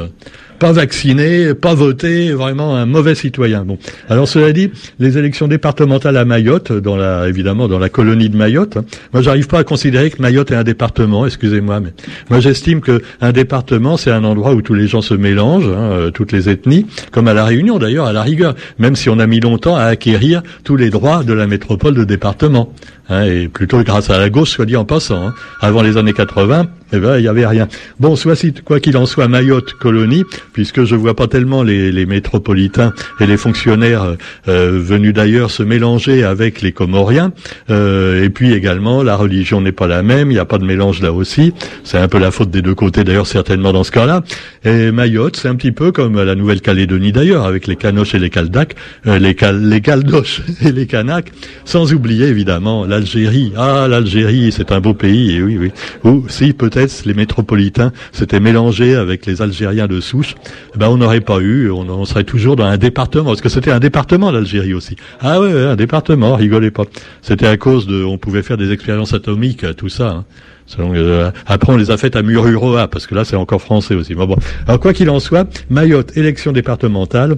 pas 0.60 0.72
vacciné, 0.74 1.54
pas 1.54 1.74
voté, 1.74 2.32
vraiment 2.34 2.76
un 2.76 2.86
mauvais 2.86 3.16
citoyen. 3.16 3.64
Bon, 3.64 3.78
alors 4.10 4.28
cela 4.28 4.52
dit, 4.52 4.72
les 5.00 5.18
élections 5.18 5.48
départementales 5.48 6.18
à 6.18 6.26
Mayotte, 6.26 6.72
dans 6.74 6.98
la 6.98 7.28
évidemment 7.28 7.68
dans 7.68 7.80
la 7.80 7.90
colonie 7.90 8.30
de 8.30 8.36
Mayotte, 8.36 8.78
hein, 8.78 8.86
moi 9.14 9.22
j'arrive 9.22 9.48
pas 9.48 9.60
à 9.60 9.64
considérer 9.64 10.10
que 10.10 10.22
Mayotte 10.22 10.52
est 10.52 10.56
un 10.56 10.64
département. 10.64 11.26
Excusez-moi, 11.26 11.80
mais 11.80 11.94
moi 12.30 12.40
j'estime 12.40 12.82
que 12.82 13.02
un 13.22 13.32
département 13.32 13.98
c'est 13.98 14.12
un 14.12 14.24
endroit 14.24 14.54
où 14.54 14.62
tous 14.62 14.74
les 14.74 14.88
gens 14.88 15.02
se 15.02 15.14
mélangent, 15.14 15.68
hein, 15.68 15.92
euh, 15.92 16.12
toutes 16.12 16.32
les 16.32 16.50
ethnies, 16.50 16.86
comme 17.12 17.28
à 17.28 17.34
la 17.34 17.46
Réunion 17.46 17.80
d'ailleurs, 17.80 18.06
à 18.06 18.14
la 18.14 18.22
rigueur, 18.22 18.56
même 18.78 18.96
si 18.96 19.10
on 19.10 19.20
a 19.20 19.28
mis 19.28 19.40
longtemps 19.40 19.76
à 19.76 19.84
acquérir 19.84 20.44
tous 20.64 20.76
les 20.76 20.90
droits 20.90 21.24
de 21.24 21.34
la 21.34 21.48
métropole 21.48 21.96
de 21.96 22.04
département. 22.04 22.74
Hein, 23.10 23.24
et 23.24 23.48
plutôt 23.48 23.82
grâce 23.84 24.10
à 24.10 24.20
la 24.20 24.30
gauche, 24.30 24.52
soit 24.52 24.66
dit 24.66 24.76
en 24.76 24.86
passant. 24.86 25.28
Hein. 25.28 25.34
Avant 25.62 25.82
les 25.82 25.98
années 25.98 26.14
80, 26.14 26.68
eh 26.92 27.00
ben, 27.00 27.18
il 27.18 27.22
n'y 27.22 27.28
avait 27.28 27.46
rien. 27.46 27.68
Bon, 28.00 28.16
soit 28.16 28.36
quoi 28.66 28.80
qu'il 28.80 28.98
en 28.98 29.06
soit, 29.06 29.28
Mayotte, 29.28 29.74
colonie, 29.74 30.24
puisque 30.54 30.84
je 30.86 30.96
vois 30.96 31.16
pas 31.16 31.28
tellement 31.28 31.62
les, 31.64 31.92
les 31.92 32.06
métropolitains 32.06 32.94
et 33.20 33.28
les 33.28 33.38
fonctionnaires 33.38 34.16
euh, 34.48 34.80
venus 34.82 35.14
d'ailleurs 35.14 35.52
se 35.52 35.62
mélanger 35.64 36.24
avec 36.24 36.62
les 36.62 36.72
Comoriens. 36.72 37.32
Euh, 37.70 38.24
et 38.24 38.30
puis 38.30 38.54
également, 38.54 39.04
la 39.04 39.16
religion 39.16 39.62
n'est 39.62 39.72
pas 39.72 39.88
la 39.88 40.02
même, 40.02 40.32
il 40.32 40.36
n'y 40.36 40.40
a 40.40 40.46
pas 40.46 40.58
de 40.58 40.66
mélange 40.66 41.02
là 41.02 41.14
aussi. 41.14 41.54
C'est 41.84 41.98
un 41.98 42.08
peu 42.08 42.20
la 42.20 42.32
faute 42.32 42.50
des 42.50 42.62
deux 42.62 42.76
côtés 42.76 43.04
d'ailleurs, 43.04 43.28
certainement 43.28 43.74
dans 43.74 43.84
ce 43.84 43.92
cas-là. 43.92 44.24
Et 44.66 44.92
Mayotte, 44.92 45.36
c'est 45.36 45.48
un 45.48 45.56
petit 45.56 45.72
peu 45.72 45.92
comme 45.92 46.22
la 46.22 46.36
Nouvelle-Calédonie 46.36 47.12
d'ailleurs, 47.12 47.46
avec 47.46 47.68
les 47.68 47.76
Canoches 47.76 48.16
et 48.16 48.20
les 48.20 48.30
Caldacs, 48.30 48.76
euh, 49.08 49.20
les, 49.20 49.36
Cal 49.36 49.62
les 49.62 49.82
Caldoches 49.82 50.42
et 50.64 50.72
les 50.72 50.88
Kanaks, 50.88 51.32
sans 51.66 51.94
oublier 51.94 52.28
évidemment 52.28 52.86
la 52.86 52.99
l'Algérie. 53.00 53.54
Ah, 53.56 53.88
l'Algérie, 53.88 54.52
c'est 54.52 54.74
un 54.74 54.82
beau 54.82 54.94
pays, 54.94 55.38
et 55.38 55.42
oui, 55.42 55.58
oui. 55.58 55.72
Ou 56.04 56.26
si 56.28 56.52
peut-être 56.52 57.06
les 57.06 57.14
métropolitains 57.14 57.94
s'étaient 58.12 58.42
mélangés 58.42 58.96
avec 58.96 59.26
les 59.26 59.42
Algériens 59.42 59.88
de 59.88 60.02
souche, 60.02 60.36
ben 60.76 60.90
on 60.90 60.98
n'aurait 60.98 61.22
pas 61.22 61.40
eu, 61.40 61.72
on, 61.72 62.06
serait 62.06 62.26
toujours 62.26 62.58
dans 62.58 62.66
un 62.66 62.78
département, 62.78 63.30
parce 63.30 63.42
que 63.42 63.50
c'était 63.50 63.72
un 63.72 63.80
département 63.80 64.32
l'Algérie 64.32 64.74
aussi. 64.74 64.98
Ah 65.22 65.40
ouais, 65.40 65.52
un 65.52 65.78
département, 65.78 66.36
rigolez 66.36 66.72
pas. 66.72 66.84
C'était 67.22 67.48
à 67.48 67.56
cause 67.56 67.88
de, 67.88 68.04
on 68.04 68.18
pouvait 68.18 68.44
faire 68.44 68.58
des 68.58 68.72
expériences 68.72 69.14
atomiques, 69.14 69.66
tout 69.78 69.90
ça. 69.90 70.10
Hein. 70.10 70.26
Euh, 70.80 71.32
après, 71.48 71.74
on 71.74 71.78
les 71.78 71.90
a 71.90 71.98
faites 71.98 72.16
à 72.16 72.22
Mururoa, 72.22 72.88
parce 72.90 73.08
que 73.08 73.16
là, 73.16 73.24
c'est 73.24 73.36
encore 73.36 73.62
français 73.62 73.96
aussi. 73.96 74.14
bon. 74.14 74.36
Alors, 74.68 74.80
quoi 74.80 74.94
qu'il 74.94 75.10
en 75.10 75.20
soit, 75.20 75.48
Mayotte, 75.70 76.16
élection 76.16 76.52
départementale, 76.52 77.38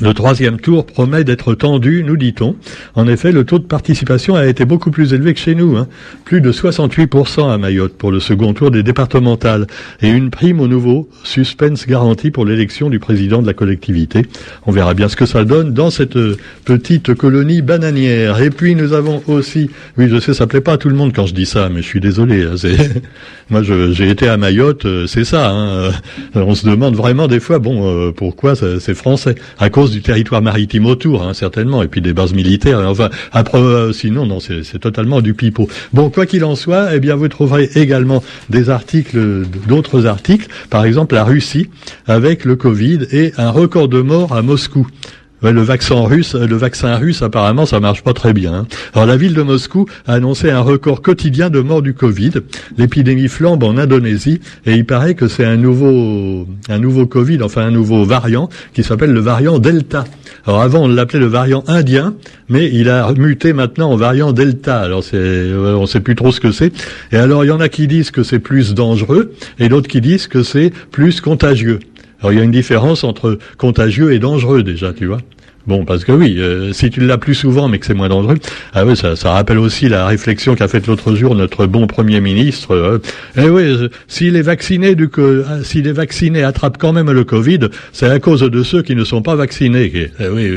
le 0.00 0.14
troisième 0.14 0.60
tour 0.60 0.86
promet 0.86 1.24
d'être 1.24 1.54
tendu, 1.54 2.04
nous 2.04 2.16
dit-on. 2.16 2.54
En 2.94 3.08
effet, 3.08 3.32
le 3.32 3.44
taux 3.44 3.58
de 3.58 3.64
participation 3.64 4.36
a 4.36 4.46
été 4.46 4.64
beaucoup 4.64 4.90
plus 4.90 5.12
élevé 5.12 5.34
que 5.34 5.40
chez 5.40 5.56
nous. 5.56 5.76
Hein. 5.76 5.88
Plus 6.24 6.40
de 6.40 6.52
68% 6.52 7.50
à 7.50 7.58
Mayotte 7.58 7.94
pour 7.94 8.12
le 8.12 8.20
second 8.20 8.54
tour 8.54 8.70
des 8.70 8.84
départementales. 8.84 9.66
Et 10.00 10.08
une 10.08 10.30
prime 10.30 10.60
au 10.60 10.68
nouveau 10.68 11.08
suspense 11.24 11.86
garantie 11.86 12.30
pour 12.30 12.44
l'élection 12.44 12.90
du 12.90 13.00
président 13.00 13.42
de 13.42 13.46
la 13.46 13.54
collectivité. 13.54 14.22
On 14.66 14.72
verra 14.72 14.94
bien 14.94 15.08
ce 15.08 15.16
que 15.16 15.26
ça 15.26 15.44
donne 15.44 15.74
dans 15.74 15.90
cette 15.90 16.18
petite 16.64 17.14
colonie 17.14 17.62
bananière. 17.62 18.40
Et 18.40 18.50
puis 18.50 18.76
nous 18.76 18.92
avons 18.92 19.22
aussi... 19.26 19.70
Oui, 19.96 20.08
je 20.08 20.20
sais, 20.20 20.32
ça 20.32 20.46
plaît 20.46 20.60
pas 20.60 20.74
à 20.74 20.78
tout 20.78 20.88
le 20.88 20.94
monde 20.94 21.12
quand 21.12 21.26
je 21.26 21.34
dis 21.34 21.46
ça, 21.46 21.68
mais 21.68 21.82
je 21.82 21.86
suis 21.86 22.00
désolé. 22.00 22.44
Hein, 22.44 22.54
Moi, 23.50 23.62
j'ai 23.62 24.10
été 24.10 24.28
à 24.28 24.36
Mayotte, 24.36 24.84
euh, 24.84 25.06
c'est 25.06 25.24
ça. 25.24 25.50
Hein. 25.50 25.90
On 26.34 26.54
se 26.54 26.68
demande 26.68 26.94
vraiment 26.94 27.28
des 27.28 27.40
fois, 27.40 27.58
bon, 27.58 27.88
euh, 27.88 28.12
pourquoi 28.12 28.54
c'est 28.54 28.94
français? 28.94 29.34
Du 29.90 30.02
territoire 30.02 30.42
maritime 30.42 30.86
autour, 30.86 31.22
hein, 31.22 31.34
certainement, 31.34 31.82
et 31.82 31.88
puis 31.88 32.00
des 32.00 32.12
bases 32.12 32.32
militaires. 32.32 32.80
Enfin, 32.86 33.10
euh, 33.54 33.92
sinon, 33.92 34.26
non, 34.26 34.40
c'est 34.40 34.78
totalement 34.78 35.20
du 35.20 35.34
pipeau. 35.34 35.68
Bon, 35.92 36.10
quoi 36.10 36.26
qu'il 36.26 36.44
en 36.44 36.56
soit, 36.56 36.94
eh 36.94 37.00
bien, 37.00 37.14
vous 37.14 37.28
trouverez 37.28 37.70
également 37.74 38.22
des 38.50 38.70
articles, 38.70 39.44
d'autres 39.66 40.06
articles, 40.06 40.48
par 40.70 40.84
exemple 40.84 41.14
la 41.14 41.24
Russie 41.24 41.68
avec 42.06 42.44
le 42.44 42.56
Covid 42.56 43.00
et 43.12 43.32
un 43.36 43.50
record 43.50 43.88
de 43.88 44.00
morts 44.00 44.34
à 44.34 44.42
Moscou 44.42 44.86
le 45.42 45.62
vaccin 45.62 46.00
russe, 46.02 46.34
le 46.34 46.56
vaccin 46.56 46.96
russe 46.96 47.22
apparemment 47.22 47.66
ça 47.66 47.80
marche 47.80 48.02
pas 48.02 48.12
très 48.12 48.32
bien. 48.32 48.54
Hein. 48.54 48.66
Alors 48.94 49.06
la 49.06 49.16
ville 49.16 49.34
de 49.34 49.42
Moscou 49.42 49.86
a 50.06 50.14
annoncé 50.14 50.50
un 50.50 50.60
record 50.60 51.02
quotidien 51.02 51.50
de 51.50 51.60
morts 51.60 51.82
du 51.82 51.94
Covid. 51.94 52.32
L'épidémie 52.76 53.28
flambe 53.28 53.62
en 53.62 53.76
Indonésie 53.76 54.40
et 54.66 54.74
il 54.74 54.84
paraît 54.84 55.14
que 55.14 55.28
c'est 55.28 55.44
un 55.44 55.56
nouveau 55.56 56.46
un 56.68 56.78
nouveau 56.78 57.06
Covid, 57.06 57.42
enfin 57.42 57.62
un 57.62 57.70
nouveau 57.70 58.04
variant 58.04 58.48
qui 58.74 58.82
s'appelle 58.82 59.12
le 59.12 59.20
variant 59.20 59.58
Delta. 59.58 60.04
Alors 60.46 60.62
avant 60.62 60.84
on 60.84 60.88
l'appelait 60.88 61.20
le 61.20 61.26
variant 61.26 61.62
indien, 61.66 62.14
mais 62.48 62.70
il 62.72 62.88
a 62.88 63.12
muté 63.12 63.52
maintenant 63.52 63.90
en 63.90 63.96
variant 63.96 64.32
Delta. 64.32 64.80
Alors 64.80 65.04
c'est 65.04 65.52
on 65.52 65.86
sait 65.86 66.00
plus 66.00 66.14
trop 66.14 66.32
ce 66.32 66.40
que 66.40 66.52
c'est. 66.52 66.72
Et 67.12 67.16
alors 67.16 67.44
il 67.44 67.48
y 67.48 67.52
en 67.52 67.60
a 67.60 67.68
qui 67.68 67.86
disent 67.86 68.10
que 68.10 68.22
c'est 68.22 68.38
plus 68.40 68.74
dangereux 68.74 69.32
et 69.58 69.68
d'autres 69.68 69.88
qui 69.88 70.00
disent 70.00 70.26
que 70.26 70.42
c'est 70.42 70.72
plus 70.90 71.20
contagieux. 71.20 71.78
Alors 72.20 72.32
il 72.32 72.38
y 72.38 72.40
a 72.40 72.44
une 72.44 72.50
différence 72.50 73.04
entre 73.04 73.38
contagieux 73.56 74.12
et 74.12 74.18
dangereux 74.18 74.62
déjà, 74.62 74.92
tu 74.92 75.06
vois. 75.06 75.18
Bon, 75.68 75.84
parce 75.84 76.02
que 76.02 76.12
oui, 76.12 76.36
euh, 76.38 76.72
si 76.72 76.88
tu 76.88 77.00
l'as 77.00 77.18
plus 77.18 77.34
souvent, 77.34 77.68
mais 77.68 77.78
que 77.78 77.84
c'est 77.84 77.92
moins 77.92 78.08
dangereux, 78.08 78.38
ah 78.72 78.86
oui, 78.86 78.96
ça, 78.96 79.16
ça 79.16 79.32
rappelle 79.32 79.58
aussi 79.58 79.90
la 79.90 80.06
réflexion 80.06 80.54
qu'a 80.54 80.66
faite 80.66 80.86
l'autre 80.86 81.14
jour 81.14 81.34
notre 81.34 81.66
bon 81.66 81.86
premier 81.86 82.22
ministre. 82.22 82.74
Euh, 82.74 83.02
eh 83.36 83.50
oui, 83.50 83.64
euh, 83.64 83.88
si 84.06 84.30
les 84.30 84.40
vaccinés 84.40 84.94
du, 84.94 85.10
si 85.64 85.82
les 85.82 85.92
vaccinés 85.92 86.42
attrapent 86.42 86.78
quand 86.78 86.94
même 86.94 87.10
le 87.10 87.22
Covid, 87.24 87.68
c'est 87.92 88.08
à 88.08 88.18
cause 88.18 88.40
de 88.40 88.62
ceux 88.62 88.80
qui 88.80 88.94
ne 88.96 89.04
sont 89.04 89.20
pas 89.20 89.34
vaccinés. 89.34 90.10
Eh 90.18 90.28
oui, 90.28 90.50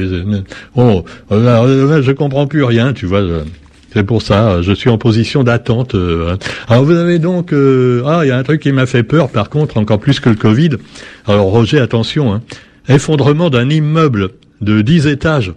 bon, 0.74 1.04
je 1.30 2.12
comprends 2.14 2.48
plus 2.48 2.64
rien, 2.64 2.94
tu 2.94 3.06
vois. 3.06 3.22
C'est 3.94 4.04
pour 4.04 4.22
ça, 4.22 4.62
je 4.62 4.72
suis 4.72 4.90
en 4.90 4.98
position 4.98 5.44
d'attente. 5.44 5.96
Hein. 5.96 6.38
Alors 6.68 6.86
vous 6.86 6.96
avez 6.96 7.20
donc, 7.20 7.54
ah, 7.54 8.22
il 8.24 8.28
y 8.28 8.32
a 8.32 8.38
un 8.38 8.44
truc 8.44 8.62
qui 8.62 8.72
m'a 8.72 8.86
fait 8.86 9.04
peur, 9.04 9.30
par 9.30 9.50
contre, 9.50 9.78
encore 9.78 10.00
plus 10.00 10.20
que 10.20 10.30
le 10.30 10.36
Covid. 10.36 10.72
Alors 11.28 11.48
Roger, 11.48 11.80
attention, 11.80 12.34
hein. 12.34 12.42
effondrement 12.88 13.50
d'un 13.50 13.70
immeuble 13.70 14.30
de 14.62 14.82
10 14.82 15.08
étages. 15.08 15.54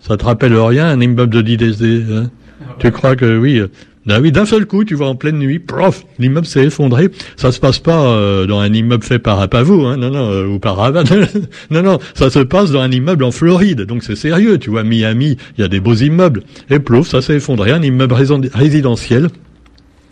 Ça 0.00 0.16
te 0.16 0.24
rappelle 0.24 0.56
rien, 0.56 0.86
un 0.86 1.00
immeuble 1.00 1.34
de 1.34 1.42
10 1.42 1.54
étages 1.54 2.04
hein? 2.12 2.30
Tu 2.78 2.90
crois 2.90 3.16
que 3.16 3.38
oui 3.38 3.60
Ben 4.06 4.20
oui, 4.20 4.30
d'un 4.30 4.46
seul 4.46 4.66
coup, 4.66 4.84
tu 4.84 4.94
vois, 4.94 5.08
en 5.08 5.16
pleine 5.16 5.36
nuit, 5.36 5.58
prof, 5.58 6.04
l'immeuble 6.20 6.46
s'est 6.46 6.64
effondré. 6.64 7.10
Ça 7.36 7.50
se 7.50 7.58
passe 7.58 7.80
pas 7.80 8.06
euh, 8.06 8.46
dans 8.46 8.60
un 8.60 8.72
immeuble 8.72 9.02
fait 9.02 9.18
par 9.18 9.40
Apavou, 9.40 9.84
hein, 9.84 9.96
non, 9.96 10.10
non, 10.10 10.30
euh, 10.30 10.46
ou 10.46 10.60
par 10.60 10.80
Havane. 10.80 11.06
non, 11.70 11.82
non, 11.82 11.98
ça 12.14 12.30
se 12.30 12.38
passe 12.38 12.70
dans 12.70 12.80
un 12.80 12.90
immeuble 12.92 13.24
en 13.24 13.32
Floride. 13.32 13.82
Donc 13.82 14.04
c'est 14.04 14.14
sérieux, 14.14 14.58
tu 14.58 14.70
vois, 14.70 14.84
Miami, 14.84 15.36
il 15.58 15.60
y 15.60 15.64
a 15.64 15.68
des 15.68 15.80
beaux 15.80 15.94
immeubles. 15.94 16.44
Et 16.70 16.78
plouf, 16.78 17.08
ça 17.08 17.20
s'est 17.20 17.34
effondré, 17.34 17.72
un 17.72 17.82
immeuble 17.82 18.14
résidentiel 18.54 19.28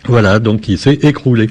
voilà, 0.06 0.38
donc 0.38 0.68
il 0.68 0.78
s'est 0.78 0.98
écroulé. 1.02 1.48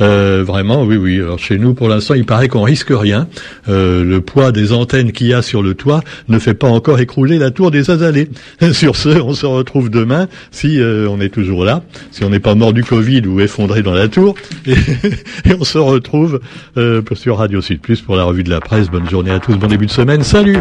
Euh, 0.00 0.42
vraiment, 0.44 0.82
oui, 0.82 0.96
oui. 0.96 1.20
Alors 1.20 1.38
chez 1.38 1.58
nous, 1.58 1.74
pour 1.74 1.88
l'instant, 1.88 2.14
il 2.14 2.24
paraît 2.24 2.48
qu'on 2.48 2.62
risque 2.62 2.90
rien. 2.90 3.28
Euh, 3.68 4.04
le 4.04 4.20
poids 4.20 4.50
des 4.50 4.72
antennes 4.72 5.12
qu'il 5.12 5.28
y 5.28 5.34
a 5.34 5.42
sur 5.42 5.62
le 5.62 5.74
toit 5.74 6.02
ne 6.28 6.38
fait 6.38 6.54
pas 6.54 6.68
encore 6.68 6.98
écrouler 6.98 7.38
la 7.38 7.50
tour 7.50 7.70
des 7.70 7.90
Azalées. 7.90 8.28
sur 8.72 8.96
ce, 8.96 9.08
on 9.08 9.34
se 9.34 9.46
retrouve 9.46 9.88
demain, 9.88 10.28
si 10.50 10.80
euh, 10.80 11.08
on 11.08 11.20
est 11.20 11.28
toujours 11.28 11.64
là, 11.64 11.82
si 12.10 12.24
on 12.24 12.30
n'est 12.30 12.40
pas 12.40 12.54
mort 12.54 12.72
du 12.72 12.82
Covid 12.82 13.26
ou 13.26 13.40
effondré 13.40 13.82
dans 13.82 13.94
la 13.94 14.08
tour, 14.08 14.34
et, 14.66 14.74
on 15.58 15.64
se 15.64 15.78
retrouve 15.78 16.40
sur 17.14 17.38
Radio 17.38 17.60
Sud 17.60 17.80
Plus 17.80 18.00
pour 18.00 18.16
la 18.16 18.24
revue 18.24 18.42
de 18.42 18.50
la 18.50 18.60
presse. 18.60 18.88
Bonne 18.88 19.08
journée 19.08 19.30
à 19.30 19.38
tous, 19.38 19.54
bon 19.54 19.68
début 19.68 19.86
de 19.86 19.90
semaine, 19.90 20.22
salut 20.22 20.58